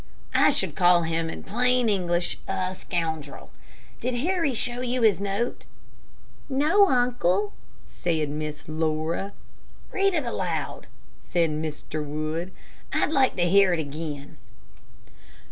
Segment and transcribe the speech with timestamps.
[0.33, 3.51] I should call him in plain English, a scoundrel.
[3.99, 5.63] Did Harry show you his note?"
[6.49, 7.53] "No, uncle,"
[7.87, 9.31] said Miss Laura.
[9.91, 10.87] "Read it aloud,"
[11.21, 12.03] said Mr.
[12.03, 12.51] Wood.
[12.91, 14.37] "I'd like to hear it again."